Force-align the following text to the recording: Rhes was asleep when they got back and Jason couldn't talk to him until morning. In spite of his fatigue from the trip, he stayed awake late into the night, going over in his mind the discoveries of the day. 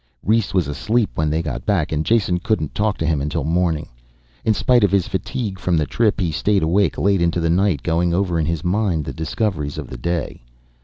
Rhes 0.25 0.51
was 0.51 0.67
asleep 0.67 1.11
when 1.13 1.29
they 1.29 1.43
got 1.43 1.63
back 1.63 1.91
and 1.91 2.03
Jason 2.03 2.39
couldn't 2.39 2.73
talk 2.73 2.97
to 2.97 3.05
him 3.05 3.21
until 3.21 3.43
morning. 3.43 3.87
In 4.43 4.55
spite 4.55 4.83
of 4.83 4.89
his 4.91 5.07
fatigue 5.07 5.59
from 5.59 5.77
the 5.77 5.85
trip, 5.85 6.19
he 6.19 6.31
stayed 6.31 6.63
awake 6.63 6.97
late 6.97 7.21
into 7.21 7.39
the 7.39 7.51
night, 7.51 7.83
going 7.83 8.11
over 8.11 8.39
in 8.39 8.47
his 8.47 8.63
mind 8.63 9.05
the 9.05 9.13
discoveries 9.13 9.77
of 9.77 9.89
the 9.91 9.97
day. 9.97 10.41